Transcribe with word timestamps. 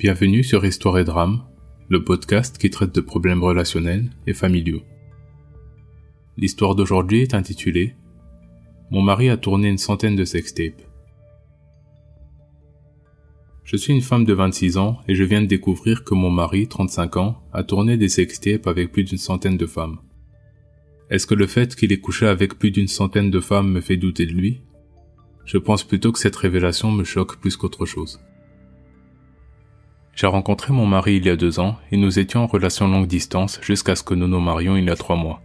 Bienvenue 0.00 0.42
sur 0.42 0.64
Histoire 0.64 0.96
et 0.96 1.04
Drame, 1.04 1.42
le 1.90 2.02
podcast 2.02 2.56
qui 2.56 2.70
traite 2.70 2.94
de 2.94 3.02
problèmes 3.02 3.44
relationnels 3.44 4.08
et 4.26 4.32
familiaux. 4.32 4.80
L'histoire 6.38 6.74
d'aujourd'hui 6.74 7.20
est 7.20 7.34
intitulée 7.34 7.96
Mon 8.90 9.02
mari 9.02 9.28
a 9.28 9.36
tourné 9.36 9.68
une 9.68 9.76
centaine 9.76 10.16
de 10.16 10.24
sextapes. 10.24 10.80
Je 13.62 13.76
suis 13.76 13.92
une 13.92 14.00
femme 14.00 14.24
de 14.24 14.32
26 14.32 14.78
ans 14.78 15.00
et 15.06 15.14
je 15.14 15.22
viens 15.22 15.42
de 15.42 15.46
découvrir 15.46 16.02
que 16.02 16.14
mon 16.14 16.30
mari, 16.30 16.66
35 16.66 17.18
ans, 17.18 17.42
a 17.52 17.62
tourné 17.62 17.98
des 17.98 18.08
sextapes 18.08 18.68
avec 18.68 18.92
plus 18.92 19.04
d'une 19.04 19.18
centaine 19.18 19.58
de 19.58 19.66
femmes. 19.66 19.98
Est-ce 21.10 21.26
que 21.26 21.34
le 21.34 21.46
fait 21.46 21.76
qu'il 21.76 21.92
ait 21.92 22.00
couché 22.00 22.26
avec 22.26 22.58
plus 22.58 22.70
d'une 22.70 22.88
centaine 22.88 23.30
de 23.30 23.40
femmes 23.40 23.70
me 23.70 23.82
fait 23.82 23.98
douter 23.98 24.24
de 24.24 24.32
lui? 24.32 24.62
Je 25.44 25.58
pense 25.58 25.84
plutôt 25.84 26.10
que 26.10 26.20
cette 26.20 26.36
révélation 26.36 26.90
me 26.90 27.04
choque 27.04 27.38
plus 27.38 27.58
qu'autre 27.58 27.84
chose. 27.84 28.18
J'ai 30.20 30.26
rencontré 30.26 30.74
mon 30.74 30.84
mari 30.84 31.16
il 31.16 31.24
y 31.24 31.30
a 31.30 31.36
deux 31.36 31.60
ans 31.60 31.78
et 31.90 31.96
nous 31.96 32.18
étions 32.18 32.42
en 32.42 32.46
relation 32.46 32.86
longue 32.86 33.06
distance 33.06 33.58
jusqu'à 33.62 33.96
ce 33.96 34.02
que 34.02 34.12
nous 34.12 34.28
nous 34.28 34.38
marions 34.38 34.76
il 34.76 34.84
y 34.84 34.90
a 34.90 34.94
trois 34.94 35.16
mois. 35.16 35.40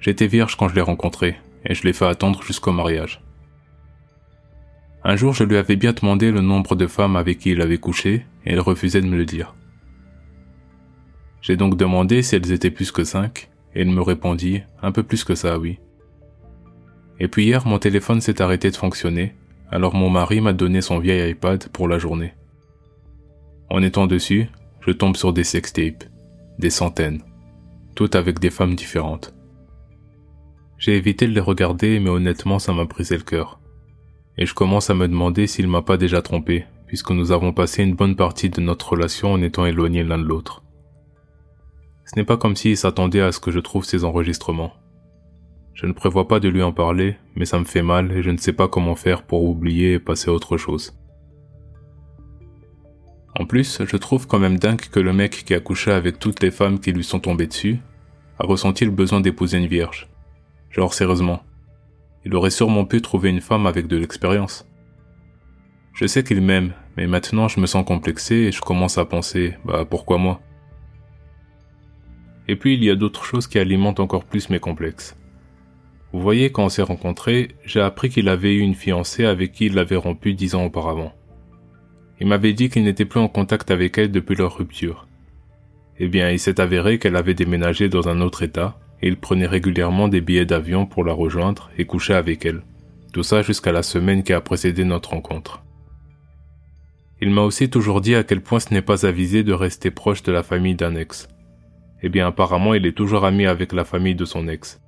J'étais 0.00 0.28
vierge 0.28 0.56
quand 0.56 0.68
je 0.68 0.74
l'ai 0.74 0.80
rencontré 0.80 1.36
et 1.66 1.74
je 1.74 1.82
l'ai 1.82 1.92
fait 1.92 2.06
attendre 2.06 2.42
jusqu'au 2.42 2.72
mariage. 2.72 3.20
Un 5.04 5.16
jour, 5.16 5.34
je 5.34 5.44
lui 5.44 5.58
avais 5.58 5.76
bien 5.76 5.92
demandé 5.92 6.30
le 6.30 6.40
nombre 6.40 6.74
de 6.74 6.86
femmes 6.86 7.16
avec 7.16 7.36
qui 7.36 7.50
il 7.50 7.60
avait 7.60 7.76
couché 7.76 8.24
et 8.46 8.52
elle 8.54 8.60
refusait 8.60 9.02
de 9.02 9.08
me 9.08 9.18
le 9.18 9.26
dire. 9.26 9.54
J'ai 11.42 11.58
donc 11.58 11.76
demandé 11.76 12.22
si 12.22 12.36
elles 12.36 12.50
étaient 12.50 12.70
plus 12.70 12.92
que 12.92 13.04
cinq 13.04 13.50
et 13.74 13.82
elle 13.82 13.90
me 13.90 14.00
répondit 14.00 14.62
un 14.80 14.90
peu 14.90 15.02
plus 15.02 15.22
que 15.22 15.34
ça, 15.34 15.58
oui. 15.58 15.80
Et 17.20 17.28
puis 17.28 17.44
hier, 17.44 17.66
mon 17.66 17.78
téléphone 17.78 18.22
s'est 18.22 18.40
arrêté 18.40 18.70
de 18.70 18.76
fonctionner, 18.76 19.34
alors 19.70 19.94
mon 19.94 20.08
mari 20.08 20.40
m'a 20.40 20.54
donné 20.54 20.80
son 20.80 20.98
vieil 20.98 21.32
iPad 21.32 21.68
pour 21.68 21.88
la 21.88 21.98
journée. 21.98 22.32
En 23.70 23.82
étant 23.82 24.06
dessus, 24.06 24.48
je 24.80 24.90
tombe 24.90 25.16
sur 25.16 25.32
des 25.32 25.44
sextapes, 25.44 26.04
des 26.58 26.70
centaines, 26.70 27.22
toutes 27.94 28.16
avec 28.16 28.38
des 28.38 28.50
femmes 28.50 28.74
différentes. 28.74 29.34
J'ai 30.78 30.96
évité 30.96 31.26
de 31.26 31.32
les 31.32 31.40
regarder, 31.40 31.98
mais 31.98 32.10
honnêtement, 32.10 32.58
ça 32.58 32.72
m'a 32.72 32.84
brisé 32.84 33.16
le 33.16 33.22
cœur. 33.22 33.60
Et 34.36 34.46
je 34.46 34.54
commence 34.54 34.90
à 34.90 34.94
me 34.94 35.08
demander 35.08 35.46
s'il 35.46 35.68
m'a 35.68 35.82
pas 35.82 35.96
déjà 35.96 36.20
trompé, 36.20 36.66
puisque 36.86 37.10
nous 37.10 37.32
avons 37.32 37.52
passé 37.52 37.82
une 37.82 37.94
bonne 37.94 38.16
partie 38.16 38.50
de 38.50 38.60
notre 38.60 38.90
relation 38.90 39.32
en 39.32 39.40
étant 39.40 39.64
éloignés 39.64 40.04
l'un 40.04 40.18
de 40.18 40.24
l'autre. 40.24 40.62
Ce 42.04 42.16
n'est 42.16 42.24
pas 42.24 42.36
comme 42.36 42.56
s'il 42.56 42.76
s'attendait 42.76 43.22
à 43.22 43.32
ce 43.32 43.40
que 43.40 43.50
je 43.50 43.60
trouve 43.60 43.84
ces 43.84 44.04
enregistrements. 44.04 44.74
Je 45.72 45.86
ne 45.86 45.92
prévois 45.92 46.28
pas 46.28 46.38
de 46.38 46.48
lui 46.48 46.62
en 46.62 46.72
parler, 46.72 47.16
mais 47.34 47.46
ça 47.46 47.58
me 47.58 47.64
fait 47.64 47.82
mal 47.82 48.12
et 48.12 48.22
je 48.22 48.30
ne 48.30 48.36
sais 48.36 48.52
pas 48.52 48.68
comment 48.68 48.94
faire 48.94 49.22
pour 49.22 49.44
oublier 49.44 49.94
et 49.94 49.98
passer 49.98 50.28
à 50.30 50.32
autre 50.32 50.56
chose. 50.56 50.96
En 53.36 53.46
plus, 53.46 53.82
je 53.84 53.96
trouve 53.96 54.26
quand 54.26 54.38
même 54.38 54.58
dingue 54.58 54.80
que 54.80 55.00
le 55.00 55.12
mec 55.12 55.44
qui 55.44 55.54
a 55.54 55.60
couché 55.60 55.90
avec 55.90 56.18
toutes 56.18 56.42
les 56.42 56.52
femmes 56.52 56.78
qui 56.78 56.92
lui 56.92 57.02
sont 57.02 57.18
tombées 57.18 57.48
dessus 57.48 57.78
a 58.38 58.46
ressenti 58.46 58.84
le 58.84 58.90
besoin 58.90 59.20
d'épouser 59.20 59.58
une 59.58 59.66
vierge. 59.66 60.08
Genre 60.70 60.94
sérieusement. 60.94 61.42
Il 62.24 62.34
aurait 62.34 62.50
sûrement 62.50 62.84
pu 62.84 63.02
trouver 63.02 63.30
une 63.30 63.40
femme 63.40 63.66
avec 63.66 63.86
de 63.86 63.96
l'expérience. 63.96 64.66
Je 65.94 66.06
sais 66.06 66.24
qu'il 66.24 66.40
m'aime, 66.40 66.72
mais 66.96 67.06
maintenant 67.06 67.48
je 67.48 67.60
me 67.60 67.66
sens 67.66 67.84
complexé 67.84 68.34
et 68.34 68.52
je 68.52 68.60
commence 68.60 68.98
à 68.98 69.04
penser, 69.04 69.54
bah 69.64 69.84
pourquoi 69.84 70.18
moi? 70.18 70.40
Et 72.48 72.56
puis 72.56 72.74
il 72.74 72.84
y 72.84 72.90
a 72.90 72.96
d'autres 72.96 73.24
choses 73.24 73.46
qui 73.46 73.58
alimentent 73.58 74.00
encore 74.00 74.24
plus 74.24 74.48
mes 74.50 74.58
complexes. 74.60 75.16
Vous 76.12 76.20
voyez, 76.20 76.52
quand 76.52 76.64
on 76.64 76.68
s'est 76.68 76.82
rencontrés, 76.82 77.56
j'ai 77.64 77.80
appris 77.80 78.08
qu'il 78.08 78.28
avait 78.28 78.54
eu 78.54 78.60
une 78.60 78.74
fiancée 78.74 79.24
avec 79.24 79.52
qui 79.52 79.66
il 79.66 79.78
avait 79.78 79.96
rompu 79.96 80.34
dix 80.34 80.54
ans 80.54 80.64
auparavant. 80.64 81.12
Il 82.20 82.26
m'avait 82.26 82.52
dit 82.52 82.68
qu'il 82.68 82.84
n'était 82.84 83.04
plus 83.04 83.20
en 83.20 83.28
contact 83.28 83.70
avec 83.70 83.98
elle 83.98 84.10
depuis 84.10 84.36
leur 84.36 84.56
rupture. 84.56 85.06
Eh 85.98 86.08
bien, 86.08 86.30
il 86.30 86.38
s'est 86.38 86.60
avéré 86.60 86.98
qu'elle 86.98 87.16
avait 87.16 87.34
déménagé 87.34 87.88
dans 87.88 88.08
un 88.08 88.20
autre 88.20 88.42
état, 88.42 88.78
et 89.02 89.08
il 89.08 89.16
prenait 89.16 89.46
régulièrement 89.46 90.08
des 90.08 90.20
billets 90.20 90.46
d'avion 90.46 90.86
pour 90.86 91.04
la 91.04 91.12
rejoindre 91.12 91.70
et 91.76 91.84
coucher 91.84 92.14
avec 92.14 92.44
elle. 92.46 92.62
Tout 93.12 93.22
ça 93.22 93.42
jusqu'à 93.42 93.72
la 93.72 93.82
semaine 93.82 94.22
qui 94.22 94.32
a 94.32 94.40
précédé 94.40 94.84
notre 94.84 95.10
rencontre. 95.10 95.62
Il 97.20 97.30
m'a 97.30 97.42
aussi 97.42 97.70
toujours 97.70 98.00
dit 98.00 98.14
à 98.14 98.24
quel 98.24 98.40
point 98.40 98.60
ce 98.60 98.74
n'est 98.74 98.82
pas 98.82 99.06
avisé 99.06 99.44
de 99.44 99.52
rester 99.52 99.90
proche 99.90 100.22
de 100.22 100.32
la 100.32 100.42
famille 100.42 100.74
d'un 100.74 100.94
ex. 100.96 101.28
Eh 102.02 102.08
bien, 102.08 102.26
apparemment, 102.26 102.74
il 102.74 102.86
est 102.86 102.96
toujours 102.96 103.24
ami 103.24 103.46
avec 103.46 103.72
la 103.72 103.84
famille 103.84 104.14
de 104.14 104.24
son 104.24 104.48
ex. 104.48 104.80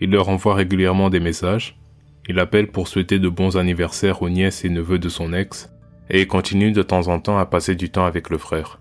Il 0.00 0.10
leur 0.10 0.28
envoie 0.28 0.54
régulièrement 0.54 1.10
des 1.10 1.20
messages, 1.20 1.78
il 2.28 2.38
appelle 2.38 2.68
pour 2.68 2.88
souhaiter 2.88 3.18
de 3.18 3.28
bons 3.28 3.56
anniversaires 3.56 4.22
aux 4.22 4.30
nièces 4.30 4.64
et 4.64 4.68
neveux 4.68 4.98
de 4.98 5.08
son 5.08 5.32
ex, 5.32 5.70
et 6.10 6.26
continue 6.26 6.72
de 6.72 6.82
temps 6.82 7.08
en 7.08 7.20
temps 7.20 7.38
à 7.38 7.46
passer 7.46 7.74
du 7.74 7.90
temps 7.90 8.04
avec 8.04 8.30
le 8.30 8.38
frère. 8.38 8.80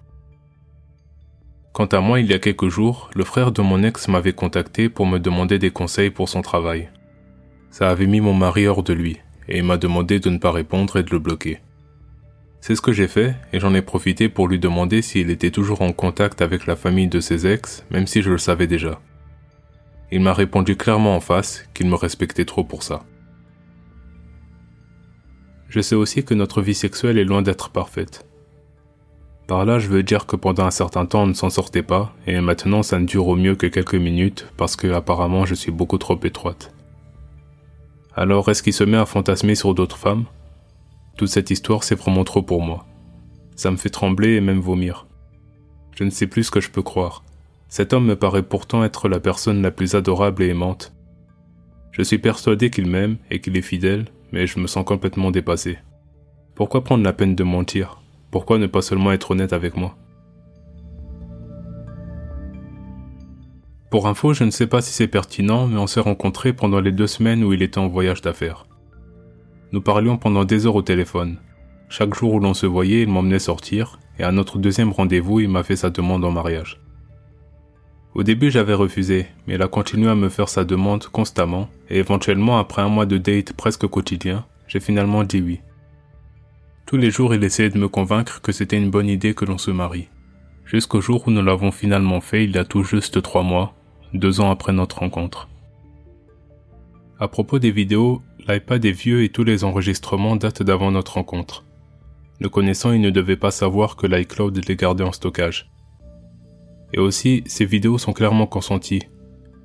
Quant 1.73 1.85
à 1.85 2.01
moi, 2.01 2.19
il 2.19 2.27
y 2.27 2.33
a 2.33 2.39
quelques 2.39 2.69
jours, 2.69 3.09
le 3.15 3.23
frère 3.23 3.51
de 3.51 3.61
mon 3.61 3.81
ex 3.81 4.07
m'avait 4.07 4.33
contacté 4.33 4.89
pour 4.89 5.07
me 5.07 5.17
demander 5.17 5.57
des 5.57 5.71
conseils 5.71 6.11
pour 6.11 6.29
son 6.29 6.41
travail. 6.41 6.89
Ça 7.71 7.89
avait 7.89 8.05
mis 8.05 8.21
mon 8.21 8.35
mari 8.35 8.67
hors 8.67 8.83
de 8.83 8.93
lui, 8.93 9.19
et 9.47 9.63
m'a 9.63 9.77
demandé 9.77 10.19
de 10.19 10.29
ne 10.29 10.37
pas 10.37 10.51
répondre 10.51 10.97
et 10.97 11.03
de 11.03 11.09
le 11.09 11.19
bloquer. 11.19 11.59
C'est 12.61 12.75
ce 12.75 12.81
que 12.81 12.93
j'ai 12.93 13.07
fait, 13.07 13.35
et 13.51 13.59
j'en 13.59 13.73
ai 13.73 13.81
profité 13.81 14.29
pour 14.29 14.47
lui 14.47 14.59
demander 14.59 15.01
s'il 15.01 15.31
était 15.31 15.51
toujours 15.51 15.81
en 15.81 15.91
contact 15.91 16.41
avec 16.41 16.67
la 16.67 16.75
famille 16.75 17.07
de 17.07 17.19
ses 17.19 17.47
ex, 17.47 17.83
même 17.89 18.07
si 18.07 18.21
je 18.21 18.29
le 18.29 18.37
savais 18.37 18.67
déjà. 18.67 19.01
Il 20.11 20.21
m'a 20.21 20.33
répondu 20.33 20.77
clairement 20.77 21.15
en 21.15 21.19
face 21.19 21.67
qu'il 21.73 21.87
me 21.87 21.95
respectait 21.95 22.45
trop 22.45 22.63
pour 22.63 22.83
ça. 22.83 23.03
Je 25.73 25.81
sais 25.81 25.95
aussi 25.95 26.23
que 26.23 26.35
notre 26.35 26.61
vie 26.61 26.75
sexuelle 26.75 27.17
est 27.17 27.23
loin 27.23 27.41
d'être 27.41 27.71
parfaite. 27.71 28.27
Par 29.47 29.65
là, 29.65 29.79
je 29.79 29.87
veux 29.87 30.03
dire 30.03 30.27
que 30.27 30.35
pendant 30.35 30.65
un 30.65 30.69
certain 30.69 31.07
temps, 31.07 31.23
on 31.23 31.27
ne 31.27 31.33
s'en 31.33 31.49
sortait 31.49 31.81
pas, 31.81 32.13
et 32.27 32.39
maintenant 32.41 32.83
ça 32.83 32.99
ne 32.99 33.07
dure 33.07 33.27
au 33.27 33.35
mieux 33.35 33.55
que 33.55 33.65
quelques 33.65 33.95
minutes, 33.95 34.47
parce 34.55 34.75
que 34.75 34.93
apparemment 34.93 35.47
je 35.47 35.55
suis 35.55 35.71
beaucoup 35.71 35.97
trop 35.97 36.19
étroite. 36.23 36.75
Alors, 38.15 38.49
est-ce 38.49 38.61
qu'il 38.61 38.71
se 38.71 38.83
met 38.83 38.97
à 38.97 39.07
fantasmer 39.07 39.55
sur 39.55 39.73
d'autres 39.73 39.97
femmes? 39.97 40.25
Toute 41.17 41.29
cette 41.29 41.49
histoire, 41.49 41.83
c'est 41.83 41.95
vraiment 41.95 42.23
trop 42.23 42.43
pour 42.43 42.61
moi. 42.61 42.85
Ça 43.55 43.71
me 43.71 43.77
fait 43.77 43.89
trembler 43.89 44.35
et 44.35 44.41
même 44.41 44.59
vomir. 44.59 45.07
Je 45.95 46.03
ne 46.03 46.11
sais 46.11 46.27
plus 46.27 46.43
ce 46.43 46.51
que 46.51 46.61
je 46.61 46.69
peux 46.69 46.83
croire. 46.83 47.23
Cet 47.67 47.93
homme 47.93 48.05
me 48.05 48.15
paraît 48.15 48.43
pourtant 48.43 48.83
être 48.83 49.09
la 49.09 49.19
personne 49.19 49.63
la 49.63 49.71
plus 49.71 49.95
adorable 49.95 50.43
et 50.43 50.49
aimante. 50.49 50.93
Je 51.89 52.03
suis 52.03 52.19
persuadé 52.19 52.69
qu'il 52.69 52.85
m'aime 52.85 53.17
et 53.31 53.41
qu'il 53.41 53.57
est 53.57 53.63
fidèle, 53.63 54.05
mais 54.33 54.47
je 54.47 54.59
me 54.59 54.67
sens 54.67 54.83
complètement 54.83 55.31
dépassé. 55.31 55.77
Pourquoi 56.55 56.83
prendre 56.83 57.03
la 57.03 57.13
peine 57.13 57.35
de 57.35 57.43
mentir? 57.43 58.01
Pourquoi 58.31 58.57
ne 58.57 58.65
pas 58.65 58.81
seulement 58.81 59.11
être 59.11 59.31
honnête 59.31 59.53
avec 59.53 59.77
moi? 59.77 59.95
Pour 63.91 64.07
info, 64.07 64.33
je 64.33 64.43
ne 64.43 64.49
sais 64.49 64.65
pas 64.65 64.81
si 64.81 64.91
c'est 64.91 65.07
pertinent, 65.07 65.67
mais 65.67 65.77
on 65.77 65.85
s'est 65.85 65.99
rencontrés 65.99 66.51
pendant 66.51 66.79
les 66.79 66.91
deux 66.91 67.05
semaines 67.05 67.43
où 67.43 67.53
il 67.53 67.61
était 67.61 67.77
en 67.77 67.87
voyage 67.87 68.21
d'affaires. 68.21 68.65
Nous 69.71 69.81
parlions 69.81 70.17
pendant 70.17 70.45
des 70.45 70.65
heures 70.65 70.75
au 70.75 70.81
téléphone. 70.81 71.37
Chaque 71.89 72.15
jour 72.15 72.33
où 72.33 72.39
l'on 72.39 72.55
se 72.55 72.65
voyait, 72.65 73.03
il 73.03 73.09
m'emmenait 73.09 73.37
sortir, 73.37 73.99
et 74.17 74.23
à 74.23 74.31
notre 74.31 74.57
deuxième 74.57 74.91
rendez-vous, 74.91 75.41
il 75.41 75.49
m'a 75.49 75.61
fait 75.61 75.75
sa 75.75 75.91
demande 75.91 76.25
en 76.25 76.31
mariage. 76.31 76.82
Au 78.15 78.21
début, 78.21 78.51
j'avais 78.51 78.75
refusé, 78.75 79.25
mais 79.47 79.55
il 79.55 79.61
a 79.61 79.67
continué 79.67 80.09
à 80.09 80.15
me 80.15 80.29
faire 80.29 80.47
sa 80.47 80.65
demande 80.65 81.05
constamment, 81.05 81.67
et 81.89 81.97
éventuellement, 81.97 82.59
après 82.59 82.83
un 82.83 82.89
mois 82.89 83.07
de 83.07 83.17
date 83.17 83.53
presque 83.53 83.87
quotidien, 83.87 84.45
j'ai 84.67 84.79
finalement 84.79 85.23
dit 85.23 85.41
oui. 85.41 85.61
Tous 86.85 86.97
les 86.97 87.09
jours, 87.09 87.33
il 87.33 87.43
essayait 87.43 87.71
de 87.71 87.79
me 87.79 87.87
convaincre 87.87 88.41
que 88.41 88.51
c'était 88.51 88.77
une 88.77 88.91
bonne 88.91 89.09
idée 89.09 89.33
que 89.33 89.45
l'on 89.45 89.57
se 89.57 89.71
marie. 89.71 90.09
Jusqu'au 90.63 91.01
jour 91.01 91.23
où 91.27 91.31
nous 91.31 91.41
l'avons 91.41 91.71
finalement 91.71 92.21
fait 92.21 92.43
il 92.43 92.51
y 92.51 92.57
a 92.57 92.65
tout 92.65 92.83
juste 92.83 93.21
trois 93.23 93.43
mois, 93.43 93.73
deux 94.13 94.41
ans 94.41 94.51
après 94.51 94.73
notre 94.73 94.99
rencontre. 94.99 95.49
À 97.19 97.27
propos 97.27 97.57
des 97.57 97.71
vidéos, 97.71 98.21
l'iPad 98.47 98.83
est 98.85 98.91
vieux 98.91 99.23
et 99.23 99.29
tous 99.29 99.43
les 99.43 99.63
enregistrements 99.63 100.35
datent 100.35 100.61
d'avant 100.61 100.91
notre 100.91 101.13
rencontre. 101.13 101.65
Le 102.39 102.49
connaissant, 102.49 102.91
il 102.91 103.01
ne 103.01 103.09
devait 103.09 103.37
pas 103.37 103.51
savoir 103.51 103.95
que 103.95 104.05
l'iCloud 104.05 104.59
les 104.67 104.75
gardait 104.75 105.03
en 105.03 105.11
stockage. 105.11 105.72
Et 106.93 106.99
aussi, 106.99 107.43
ces 107.47 107.65
vidéos 107.65 107.97
sont 107.97 108.13
clairement 108.13 108.45
consenties. 108.45 109.03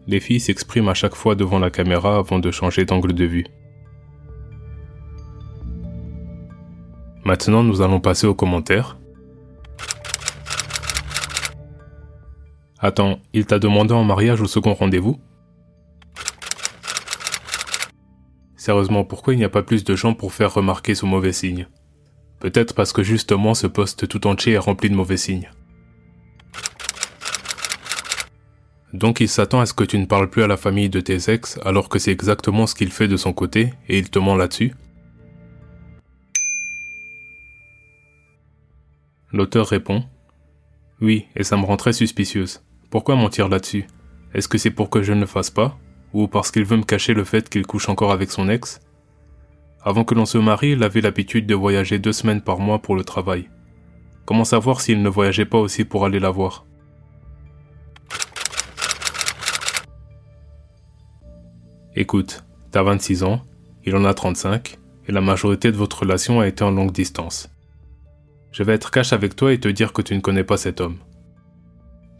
Les 0.06 0.20
filles 0.20 0.40
s'expriment 0.40 0.88
à 0.88 0.94
chaque 0.94 1.14
fois 1.14 1.34
devant 1.34 1.58
la 1.58 1.70
caméra 1.70 2.16
avant 2.16 2.38
de 2.38 2.50
changer 2.50 2.86
d'angle 2.86 3.12
de 3.12 3.24
vue. 3.24 3.46
Maintenant, 7.24 7.62
nous 7.62 7.82
allons 7.82 8.00
passer 8.00 8.26
aux 8.26 8.34
commentaires. 8.34 8.96
Attends, 12.78 13.18
il 13.34 13.44
t'a 13.44 13.58
demandé 13.58 13.92
en 13.92 14.04
mariage 14.04 14.40
au 14.40 14.46
second 14.46 14.72
rendez-vous? 14.72 15.20
Sérieusement, 18.56 19.04
pourquoi 19.04 19.34
il 19.34 19.36
n'y 19.36 19.44
a 19.44 19.50
pas 19.50 19.62
plus 19.62 19.84
de 19.84 19.94
gens 19.94 20.14
pour 20.14 20.32
faire 20.32 20.54
remarquer 20.54 20.94
ce 20.94 21.04
mauvais 21.04 21.32
signe? 21.32 21.68
Peut-être 22.40 22.74
parce 22.74 22.92
que 22.92 23.02
justement 23.02 23.54
ce 23.54 23.66
poste 23.66 24.08
tout 24.08 24.26
entier 24.26 24.54
est 24.54 24.58
rempli 24.58 24.88
de 24.88 24.94
mauvais 24.94 25.16
signes. 25.16 25.50
Donc 28.92 29.20
il 29.20 29.28
s'attend 29.28 29.60
à 29.60 29.66
ce 29.66 29.74
que 29.74 29.84
tu 29.84 29.98
ne 29.98 30.06
parles 30.06 30.30
plus 30.30 30.42
à 30.42 30.46
la 30.46 30.56
famille 30.56 30.88
de 30.88 31.00
tes 31.00 31.30
ex 31.30 31.58
alors 31.64 31.88
que 31.88 31.98
c'est 31.98 32.12
exactement 32.12 32.66
ce 32.66 32.74
qu'il 32.74 32.90
fait 32.90 33.08
de 33.08 33.16
son 33.16 33.32
côté 33.32 33.72
et 33.88 33.98
il 33.98 34.08
te 34.10 34.18
ment 34.18 34.36
là-dessus. 34.36 34.72
L'auteur 39.30 39.66
répond 39.66 40.04
Oui, 41.02 41.26
et 41.36 41.44
ça 41.44 41.58
me 41.58 41.66
rend 41.66 41.76
très 41.76 41.92
suspicieuse. 41.92 42.62
Pourquoi 42.88 43.14
mentir 43.14 43.50
là-dessus? 43.50 43.86
Est-ce 44.32 44.48
que 44.48 44.56
c'est 44.56 44.70
pour 44.70 44.88
que 44.88 45.02
je 45.02 45.12
ne 45.12 45.20
le 45.20 45.26
fasse 45.26 45.50
pas? 45.50 45.78
Ou 46.14 46.26
parce 46.26 46.50
qu'il 46.50 46.64
veut 46.64 46.78
me 46.78 46.82
cacher 46.82 47.12
le 47.12 47.24
fait 47.24 47.50
qu'il 47.50 47.66
couche 47.66 47.90
encore 47.90 48.10
avec 48.10 48.30
son 48.30 48.48
ex? 48.48 48.80
Avant 49.82 50.04
que 50.04 50.14
l'on 50.14 50.24
se 50.24 50.38
marie, 50.38 50.72
il 50.72 50.82
avait 50.82 51.02
l'habitude 51.02 51.46
de 51.46 51.54
voyager 51.54 51.98
deux 51.98 52.12
semaines 52.12 52.40
par 52.40 52.58
mois 52.58 52.80
pour 52.80 52.96
le 52.96 53.04
travail. 53.04 53.50
Comment 54.24 54.44
savoir 54.44 54.80
s'il 54.80 55.02
ne 55.02 55.08
voyageait 55.10 55.44
pas 55.44 55.58
aussi 55.58 55.84
pour 55.84 56.06
aller 56.06 56.20
la 56.20 56.30
voir? 56.30 56.64
Écoute, 62.00 62.44
t'as 62.70 62.84
26 62.84 63.24
ans, 63.24 63.42
il 63.84 63.96
en 63.96 64.04
a 64.04 64.14
35, 64.14 64.78
et 65.08 65.10
la 65.10 65.20
majorité 65.20 65.72
de 65.72 65.76
votre 65.76 66.02
relation 66.02 66.38
a 66.38 66.46
été 66.46 66.62
en 66.62 66.70
longue 66.70 66.92
distance. 66.92 67.50
Je 68.52 68.62
vais 68.62 68.74
être 68.74 68.92
cash 68.92 69.12
avec 69.12 69.34
toi 69.34 69.52
et 69.52 69.58
te 69.58 69.66
dire 69.66 69.92
que 69.92 70.00
tu 70.00 70.14
ne 70.14 70.20
connais 70.20 70.44
pas 70.44 70.56
cet 70.56 70.80
homme. 70.80 70.98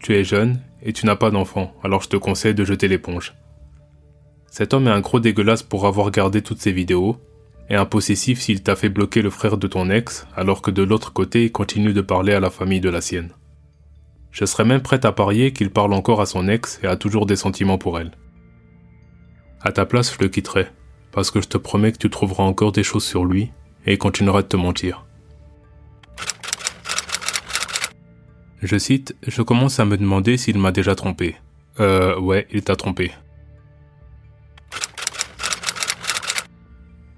Tu 0.03 0.17
es 0.17 0.25
jeune 0.25 0.59
et 0.83 0.93
tu 0.93 1.07
n'as 1.07 1.15
pas 1.15 1.31
d'enfant, 1.31 1.75
alors 1.85 2.03
je 2.03 2.09
te 2.09 2.17
conseille 2.17 2.57
de 2.57 2.65
jeter 2.65 2.89
l'éponge. 2.89 3.37
Cet 4.51 4.75
homme 4.75 4.89
est 4.89 4.91
un 4.91 5.01
gros 5.01 5.21
dégueulasse 5.21 5.63
pour 5.63 5.87
avoir 5.87 6.11
gardé 6.11 6.43
toutes 6.43 6.61
ses 6.61 6.73
vidéos, 6.73 7.17
et 7.71 7.77
un 7.77 7.87
possessif 7.87 8.41
s'il 8.41 8.65
t'a 8.65 8.75
fait 8.75 8.89
bloquer 8.89 9.23
le 9.23 9.31
frère 9.31 9.59
de 9.59 9.69
ton 9.69 9.91
ex, 9.91 10.27
alors 10.35 10.61
que 10.61 10.73
de 10.73 10.83
l'autre 10.83 11.13
côté 11.13 11.45
il 11.45 11.53
continue 11.53 11.93
de 11.93 12.01
parler 12.01 12.33
à 12.33 12.41
la 12.41 12.51
famille 12.51 12.81
de 12.81 12.91
la 12.91 13.01
sienne. 13.01 13.31
Je 14.33 14.45
serais 14.45 14.65
même 14.65 14.83
prêt 14.83 15.07
à 15.07 15.13
parier 15.13 15.53
qu'il 15.53 15.71
parle 15.71 15.93
encore 15.93 16.21
à 16.21 16.27
son 16.27 16.49
ex 16.49 16.81
et 16.83 16.89
a 16.89 16.97
toujours 16.97 17.27
des 17.27 17.37
sentiments 17.37 17.79
pour 17.79 18.01
elle. 18.01 18.11
À 19.61 19.73
ta 19.73 19.87
place, 19.87 20.15
je 20.15 20.19
le 20.21 20.29
quitterai, 20.29 20.69
parce 21.11 21.31
que 21.31 21.41
je 21.41 21.49
te 21.49 21.59
promets 21.59 21.91
que 21.91 21.99
tu 21.99 22.11
trouveras 22.11 22.45
encore 22.45 22.71
des 22.71 22.85
choses 22.85 23.05
sur 23.05 23.25
lui 23.25 23.51
et 23.87 23.95
il 23.95 23.99
continuera 23.99 24.43
de 24.43 24.47
te 24.47 24.57
mentir. 24.57 25.05
Je 28.63 28.77
cite, 28.79 29.17
je 29.27 29.43
commence 29.43 29.81
à 29.81 29.85
me 29.85 29.97
demander 29.97 30.37
s'il 30.37 30.59
m'a 30.59 30.73
déjà 30.73 30.95
trompé. 30.95 31.37
Euh, 31.81 32.19
ouais, 32.19 32.47
il 32.53 32.63
t'a 32.63 32.77
trompé. 32.77 33.13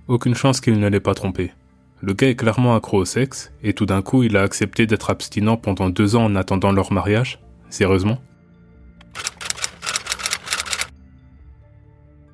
Aucune 0.09 0.35
chance 0.35 0.61
qu'il 0.61 0.79
ne 0.79 0.89
l'ait 0.89 1.01
pas 1.01 1.15
trompé. 1.15 1.53
Le 2.03 2.15
gars 2.15 2.29
est 2.29 2.37
clairement 2.37 2.75
accro 2.75 2.99
au 2.99 3.05
sexe, 3.05 3.53
et 3.63 3.75
tout 3.75 3.87
d'un 3.87 4.01
coup 4.01 4.23
il 4.23 4.37
a 4.37 4.43
accepté 4.43 4.87
d'être 4.87 5.11
abstinent 5.11 5.59
pendant 5.59 5.91
deux 5.91 6.17
ans 6.17 6.25
en 6.25 6.37
attendant 6.37 6.73
leur 6.73 6.93
mariage 6.93 7.41
Sérieusement? 7.69 8.19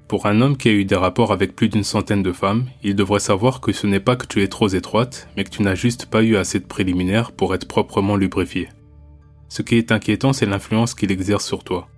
Pour 0.09 0.27
un 0.27 0.41
homme 0.41 0.57
qui 0.57 0.69
a 0.69 0.73
eu 0.73 0.85
des 0.85 0.95
rapports 0.95 1.33
avec 1.33 1.57
plus 1.57 1.69
d'une 1.69 1.83
centaine 1.83 2.23
de 2.23 2.31
femmes, 2.31 2.67
il 2.85 2.95
devrait 2.95 3.19
savoir 3.19 3.61
que 3.61 3.73
ce 3.73 3.89
n'est 3.89 3.99
pas 3.99 4.15
que 4.15 4.27
tu 4.27 4.41
es 4.41 4.47
trop 4.47 4.69
étroite, 4.69 5.29
mais 5.37 5.43
que 5.43 5.51
tu 5.51 5.63
n'as 5.63 5.75
juste 5.75 6.07
pas 6.07 6.23
eu 6.23 6.37
assez 6.37 6.61
de 6.61 6.65
préliminaires 6.65 7.33
pour 7.33 7.57
être 7.57 7.67
proprement 7.67 8.15
lubrifié. 8.15 8.69
Ce 9.49 9.63
qui 9.63 9.75
est 9.75 9.91
inquiétant, 9.91 10.33
c'est 10.33 10.47
l'influence 10.47 10.95
qu'il 10.95 11.11
exerce 11.11 11.45
sur 11.45 11.65
toi. 11.65 11.89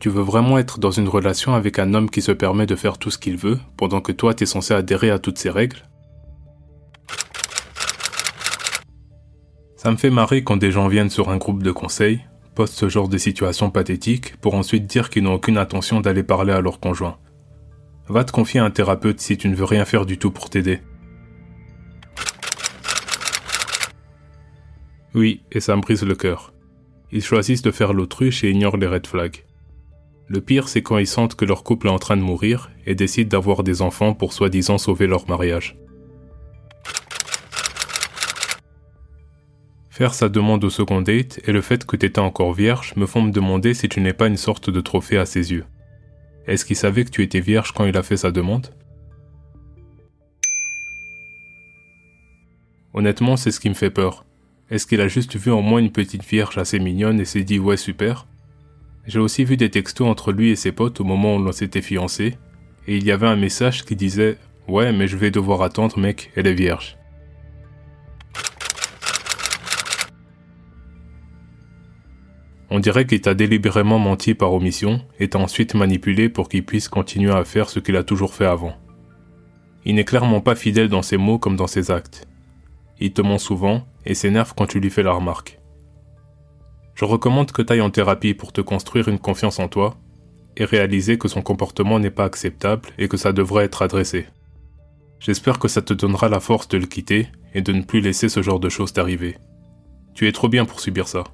Tu 0.00 0.08
veux 0.08 0.22
vraiment 0.22 0.58
être 0.58 0.80
dans 0.80 0.90
une 0.90 1.08
relation 1.08 1.54
avec 1.54 1.78
un 1.78 1.94
homme 1.94 2.10
qui 2.10 2.22
se 2.22 2.32
permet 2.32 2.66
de 2.66 2.74
faire 2.74 2.98
tout 2.98 3.12
ce 3.12 3.18
qu'il 3.18 3.36
veut, 3.36 3.58
pendant 3.76 4.00
que 4.00 4.12
toi 4.12 4.34
t'es 4.34 4.46
censé 4.46 4.74
adhérer 4.74 5.10
à 5.10 5.20
toutes 5.20 5.38
ses 5.38 5.50
règles? 5.50 5.88
Ça 9.76 9.92
me 9.92 9.96
fait 9.96 10.10
marrer 10.10 10.42
quand 10.42 10.56
des 10.56 10.72
gens 10.72 10.88
viennent 10.88 11.08
sur 11.08 11.28
un 11.30 11.36
groupe 11.36 11.62
de 11.62 11.70
conseils, 11.70 12.20
postent 12.56 12.74
ce 12.74 12.88
genre 12.88 13.08
de 13.08 13.16
situation 13.16 13.70
pathétique, 13.70 14.36
pour 14.38 14.54
ensuite 14.54 14.86
dire 14.86 15.08
qu'ils 15.08 15.22
n'ont 15.22 15.34
aucune 15.34 15.56
intention 15.56 16.00
d'aller 16.00 16.24
parler 16.24 16.52
à 16.52 16.60
leur 16.60 16.80
conjoint. 16.80 17.16
Va 18.08 18.24
te 18.24 18.32
confier 18.32 18.60
à 18.60 18.64
un 18.64 18.70
thérapeute 18.70 19.20
si 19.20 19.36
tu 19.36 19.48
ne 19.48 19.54
veux 19.54 19.64
rien 19.64 19.84
faire 19.84 20.06
du 20.06 20.16
tout 20.16 20.30
pour 20.30 20.48
t'aider. 20.48 20.80
Oui, 25.14 25.42
et 25.52 25.60
ça 25.60 25.76
me 25.76 25.82
brise 25.82 26.04
le 26.04 26.14
cœur. 26.14 26.52
Ils 27.12 27.22
choisissent 27.22 27.62
de 27.62 27.70
faire 27.70 27.92
l'autruche 27.92 28.44
et 28.44 28.50
ignorent 28.50 28.76
les 28.76 28.86
red 28.86 29.06
flags. 29.06 29.44
Le 30.26 30.40
pire, 30.40 30.68
c'est 30.68 30.82
quand 30.82 30.98
ils 30.98 31.06
sentent 31.06 31.34
que 31.34 31.44
leur 31.44 31.64
couple 31.64 31.86
est 31.86 31.90
en 31.90 31.98
train 31.98 32.16
de 32.16 32.22
mourir 32.22 32.70
et 32.86 32.94
décident 32.94 33.28
d'avoir 33.28 33.62
des 33.62 33.82
enfants 33.82 34.14
pour 34.14 34.32
soi-disant 34.32 34.78
sauver 34.78 35.06
leur 35.06 35.28
mariage. 35.28 35.76
Faire 39.90 40.14
sa 40.14 40.28
demande 40.28 40.64
au 40.64 40.70
second 40.70 41.00
date 41.00 41.40
et 41.44 41.52
le 41.52 41.60
fait 41.60 41.84
que 41.84 41.96
tu 41.96 42.06
étais 42.06 42.20
encore 42.20 42.52
vierge 42.52 42.94
me 42.96 43.06
font 43.06 43.22
me 43.22 43.32
demander 43.32 43.74
si 43.74 43.88
tu 43.88 44.00
n'es 44.00 44.12
pas 44.12 44.28
une 44.28 44.36
sorte 44.36 44.70
de 44.70 44.80
trophée 44.80 45.18
à 45.18 45.26
ses 45.26 45.50
yeux. 45.52 45.64
Est-ce 46.48 46.64
qu'il 46.64 46.76
savait 46.76 47.04
que 47.04 47.10
tu 47.10 47.22
étais 47.22 47.40
vierge 47.40 47.72
quand 47.72 47.84
il 47.84 47.96
a 47.98 48.02
fait 48.02 48.16
sa 48.16 48.30
demande? 48.30 48.74
Honnêtement, 52.94 53.36
c'est 53.36 53.50
ce 53.50 53.60
qui 53.60 53.68
me 53.68 53.74
fait 53.74 53.90
peur. 53.90 54.24
Est-ce 54.70 54.86
qu'il 54.86 55.02
a 55.02 55.08
juste 55.08 55.36
vu 55.36 55.52
en 55.52 55.60
moi 55.60 55.78
une 55.78 55.92
petite 55.92 56.24
vierge 56.24 56.56
assez 56.56 56.78
mignonne 56.78 57.20
et 57.20 57.26
s'est 57.26 57.44
dit 57.44 57.58
ouais 57.58 57.76
super? 57.76 58.26
J'ai 59.06 59.18
aussi 59.18 59.44
vu 59.44 59.58
des 59.58 59.70
textos 59.70 60.08
entre 60.08 60.32
lui 60.32 60.48
et 60.48 60.56
ses 60.56 60.72
potes 60.72 61.00
au 61.00 61.04
moment 61.04 61.36
où 61.36 61.38
l'on 61.38 61.52
s'était 61.52 61.82
fiancé, 61.82 62.38
et 62.86 62.96
il 62.96 63.04
y 63.04 63.12
avait 63.12 63.26
un 63.26 63.36
message 63.36 63.84
qui 63.84 63.94
disait 63.94 64.38
ouais 64.68 64.90
mais 64.92 65.06
je 65.06 65.18
vais 65.18 65.30
devoir 65.30 65.60
attendre 65.60 65.98
mec, 65.98 66.30
elle 66.34 66.46
est 66.46 66.54
vierge. 66.54 66.96
On 72.70 72.80
dirait 72.80 73.06
qu'il 73.06 73.20
t'a 73.20 73.34
délibérément 73.34 73.98
menti 73.98 74.34
par 74.34 74.52
omission 74.52 75.00
et 75.18 75.28
t'a 75.28 75.38
ensuite 75.38 75.74
manipulé 75.74 76.28
pour 76.28 76.48
qu'il 76.48 76.64
puisse 76.64 76.88
continuer 76.88 77.32
à 77.32 77.44
faire 77.44 77.70
ce 77.70 77.80
qu'il 77.80 77.96
a 77.96 78.04
toujours 78.04 78.34
fait 78.34 78.44
avant. 78.44 78.74
Il 79.86 79.94
n'est 79.94 80.04
clairement 80.04 80.42
pas 80.42 80.54
fidèle 80.54 80.88
dans 80.88 81.02
ses 81.02 81.16
mots 81.16 81.38
comme 81.38 81.56
dans 81.56 81.66
ses 81.66 81.90
actes. 81.90 82.28
Il 83.00 83.12
te 83.12 83.22
ment 83.22 83.38
souvent 83.38 83.86
et 84.04 84.14
s'énerve 84.14 84.52
quand 84.54 84.66
tu 84.66 84.80
lui 84.80 84.90
fais 84.90 85.02
la 85.02 85.12
remarque. 85.12 85.58
Je 86.94 87.04
recommande 87.04 87.52
que 87.52 87.62
tu 87.62 87.72
ailles 87.72 87.80
en 87.80 87.90
thérapie 87.90 88.34
pour 88.34 88.52
te 88.52 88.60
construire 88.60 89.08
une 89.08 89.20
confiance 89.20 89.60
en 89.60 89.68
toi 89.68 89.96
et 90.56 90.64
réaliser 90.64 91.16
que 91.16 91.28
son 91.28 91.40
comportement 91.40 91.98
n'est 92.00 92.10
pas 92.10 92.24
acceptable 92.24 92.90
et 92.98 93.08
que 93.08 93.16
ça 93.16 93.32
devrait 93.32 93.64
être 93.64 93.82
adressé. 93.82 94.26
J'espère 95.20 95.58
que 95.58 95.68
ça 95.68 95.80
te 95.80 95.94
donnera 95.94 96.28
la 96.28 96.40
force 96.40 96.68
de 96.68 96.76
le 96.76 96.86
quitter 96.86 97.28
et 97.54 97.62
de 97.62 97.72
ne 97.72 97.82
plus 97.82 98.00
laisser 98.00 98.28
ce 98.28 98.42
genre 98.42 98.60
de 98.60 98.68
choses 98.68 98.92
t'arriver. 98.92 99.36
Tu 100.14 100.28
es 100.28 100.32
trop 100.32 100.48
bien 100.48 100.64
pour 100.64 100.80
subir 100.80 101.08
ça. 101.08 101.24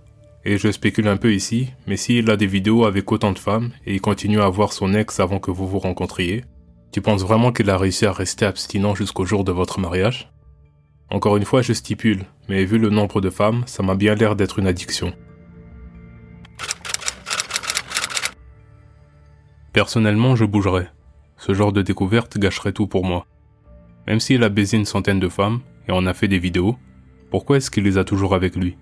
Et 0.47 0.59
je 0.59 0.71
spécule 0.71 1.09
un 1.09 1.17
peu 1.17 1.33
ici, 1.33 1.71
mais 1.87 1.97
s'il 1.97 2.31
a 2.31 2.37
des 2.37 2.47
vidéos 2.47 2.85
avec 2.85 3.11
autant 3.11 3.33
de 3.33 3.39
femmes 3.39 3.71
et 3.87 3.95
il 3.95 4.01
continue 4.01 4.43
à 4.43 4.49
voir 4.49 4.75
son 4.75 4.93
ex 4.93 5.19
avant 5.19 5.39
que 5.39 5.51
vous 5.51 5.67
vous 5.67 5.79
rencontriez, 5.79 6.45
tu 6.93 7.01
penses 7.01 7.23
vraiment 7.23 7.51
qu'il 7.51 7.71
a 7.71 7.79
réussi 7.79 8.05
à 8.05 8.13
rester 8.13 8.45
abstinent 8.45 8.95
jusqu'au 8.95 9.25
jour 9.25 9.43
de 9.43 9.53
votre 9.53 9.81
mariage? 9.81 10.31
Encore 11.11 11.39
une 11.39 11.45
fois, 11.45 11.63
je 11.63 11.73
stipule, 11.73 12.25
mais 12.49 12.65
vu 12.65 12.79
le 12.79 12.91
nombre 12.91 13.21
de 13.21 13.31
femmes, 13.31 13.63
ça 13.67 13.83
m'a 13.83 13.95
bien 13.95 14.15
l'air 14.15 14.37
d'être 14.37 14.59
une 14.59 14.67
addiction. 14.67 15.15
Personnellement, 19.73 20.37
je 20.37 20.45
bougerais. 20.45 20.91
Ce 21.39 21.55
genre 21.55 21.73
de 21.73 21.83
découverte 21.83 22.39
gâcherait 22.39 22.73
tout 22.73 22.87
pour 22.87 23.05
moi. 23.05 23.27
Même 24.07 24.21
s'il 24.21 24.45
a 24.45 24.51
baisé 24.51 24.77
une 24.77 24.85
centaine 24.85 25.21
de 25.21 25.29
femmes 25.29 25.61
et 25.89 25.93
en 25.93 26.07
a 26.07 26.15
fait 26.15 26.29
des 26.29 26.39
vidéos, 26.39 26.77
pourquoi 27.31 27.57
est-ce 27.57 27.71
qu'il 27.71 27.85
les 27.85 27.99
a 27.99 28.05
toujours 28.05 28.35
avec 28.35 28.55
lui? 28.57 28.77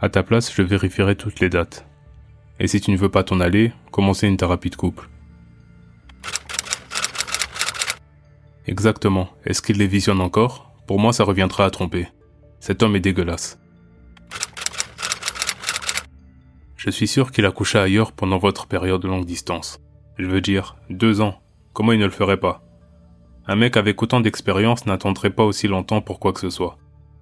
À 0.00 0.08
ta 0.08 0.22
place, 0.22 0.52
je 0.54 0.62
vérifierai 0.62 1.14
toutes 1.14 1.40
les 1.40 1.50
dates. 1.50 1.86
Et 2.58 2.66
si 2.66 2.80
tu 2.80 2.90
ne 2.90 2.96
veux 2.96 3.08
pas 3.08 3.24
t'en 3.24 3.40
aller, 3.40 3.72
commencer 3.90 4.26
une 4.26 4.36
thérapie 4.36 4.70
de 4.70 4.76
couple. 4.76 5.08
Exactement. 8.66 9.28
Est-ce 9.44 9.62
qu'il 9.62 9.78
les 9.78 9.86
visionne 9.86 10.20
encore? 10.20 10.72
Pour 10.86 11.00
moi, 11.00 11.12
ça 11.12 11.24
reviendra 11.24 11.64
à 11.64 11.70
tromper. 11.70 12.08
Cet 12.60 12.82
homme 12.82 12.96
est 12.96 13.00
dégueulasse. 13.00 13.58
Je 16.76 16.90
suis 16.90 17.08
sûr 17.08 17.30
qu'il 17.30 17.44
a 17.44 17.50
couché 17.50 17.78
ailleurs 17.78 18.12
pendant 18.12 18.38
votre 18.38 18.66
période 18.66 19.02
de 19.02 19.08
longue 19.08 19.26
distance. 19.26 19.80
Je 20.18 20.26
veux 20.26 20.40
dire, 20.40 20.76
deux 20.88 21.20
ans. 21.20 21.40
Comment 21.72 21.92
il 21.92 21.98
ne 21.98 22.06
le 22.06 22.10
ferait 22.10 22.40
pas? 22.40 22.62
Un 23.46 23.56
mec 23.56 23.76
avec 23.76 24.02
autant 24.02 24.20
d'expérience 24.20 24.86
n'attendrait 24.86 25.30
pas 25.30 25.44
aussi 25.44 25.68
longtemps 25.68 26.00
pour 26.00 26.20
quoi 26.20 26.32
que 26.32 26.40
ce 26.40 26.50
soit. 26.50 26.78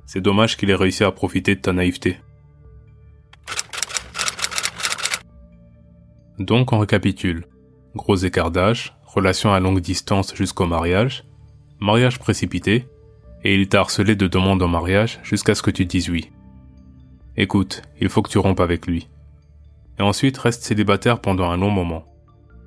C'est 0.07 0.21
dommage 0.21 0.57
qu'il 0.57 0.71
ait 0.71 0.75
réussi 0.75 1.05
à 1.05 1.13
profiter 1.13 1.55
de 1.55 1.61
ta 1.61 1.73
naïveté. 1.73 2.19
Donc 6.39 6.73
on 6.73 6.79
récapitule. 6.79 7.47
Gros 7.97 8.17
écart 8.17 8.51
d'âge, 8.51 8.97
relation 9.05 9.53
à 9.53 9.61
longue 9.61 9.81
distance 9.81 10.35
jusqu'au 10.37 10.67
mariage, 10.67 11.25
mariage 11.81 12.19
précipité, 12.19 12.87
et 13.43 13.55
il 13.55 13.69
t'a 13.69 13.81
harcelé 13.81 14.15
de 14.15 14.27
demandes 14.27 14.63
en 14.63 14.69
mariage 14.69 15.21
jusqu'à 15.23 15.55
ce 15.55 15.63
que 15.63 15.71
tu 15.71 15.85
dises 15.85 16.11
oui. 16.11 16.31
Écoute, 17.37 17.83
il 18.01 18.09
faut 18.09 18.23
que 18.23 18.31
tu 18.31 18.39
rompes 18.39 18.61
avec 18.61 18.87
lui. 18.87 19.09
Et 19.99 20.03
ensuite 20.03 20.39
reste 20.39 20.63
célibataire 20.63 21.21
pendant 21.21 21.51
un 21.51 21.57
long 21.57 21.71
moment. 21.71 22.05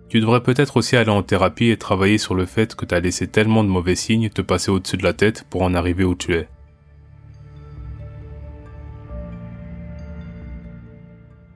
Tu 0.09 0.19
devrais 0.19 0.43
peut-être 0.43 0.75
aussi 0.75 0.97
aller 0.97 1.09
en 1.09 1.23
thérapie 1.23 1.69
et 1.69 1.77
travailler 1.77 2.17
sur 2.17 2.35
le 2.35 2.45
fait 2.45 2.75
que 2.75 2.85
t'as 2.85 2.99
laissé 2.99 3.27
tellement 3.27 3.63
de 3.63 3.69
mauvais 3.69 3.95
signes 3.95 4.29
te 4.29 4.41
passer 4.41 4.69
au-dessus 4.69 4.97
de 4.97 5.03
la 5.03 5.13
tête 5.13 5.45
pour 5.49 5.61
en 5.61 5.73
arriver 5.73 6.03
où 6.03 6.15
tu 6.15 6.35
es. 6.35 6.49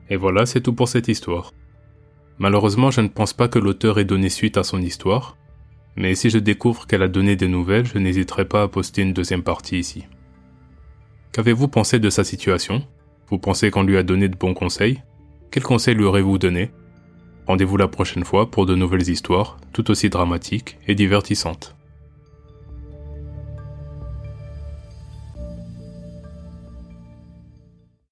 Et 0.08 0.16
voilà, 0.16 0.46
c'est 0.46 0.62
tout 0.62 0.72
pour 0.72 0.88
cette 0.88 1.08
histoire. 1.08 1.52
Malheureusement, 2.38 2.90
je 2.90 3.00
ne 3.00 3.08
pense 3.08 3.32
pas 3.32 3.48
que 3.48 3.58
l'auteur 3.58 3.98
ait 3.98 4.04
donné 4.04 4.28
suite 4.28 4.56
à 4.56 4.64
son 4.64 4.80
histoire, 4.82 5.36
mais 5.96 6.14
si 6.14 6.28
je 6.28 6.38
découvre 6.38 6.86
qu'elle 6.86 7.02
a 7.02 7.08
donné 7.08 7.36
des 7.36 7.48
nouvelles, 7.48 7.86
je 7.86 7.98
n'hésiterai 7.98 8.44
pas 8.44 8.62
à 8.62 8.68
poster 8.68 9.02
une 9.02 9.14
deuxième 9.14 9.42
partie 9.42 9.78
ici. 9.78 10.04
Qu'avez-vous 11.32 11.68
pensé 11.68 11.98
de 11.98 12.10
sa 12.10 12.24
situation? 12.24 12.82
Vous 13.28 13.38
pensez 13.38 13.70
qu'on 13.70 13.82
lui 13.82 13.96
a 13.96 14.02
donné 14.02 14.28
de 14.28 14.36
bons 14.36 14.54
conseils? 14.54 15.02
Quels 15.50 15.62
conseils 15.62 15.94
lui 15.94 16.04
aurez-vous 16.04 16.38
donné 16.38 16.70
Rendez-vous 17.46 17.76
la 17.76 17.88
prochaine 17.88 18.24
fois 18.24 18.50
pour 18.50 18.66
de 18.66 18.74
nouvelles 18.74 19.08
histoires, 19.08 19.58
tout 19.72 19.90
aussi 19.90 20.10
dramatiques 20.10 20.78
et 20.88 20.94
divertissantes. 20.94 21.75